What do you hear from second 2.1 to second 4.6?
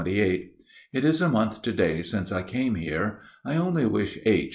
I came here. I only wish H.